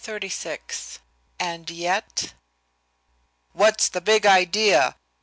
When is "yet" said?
1.69-2.33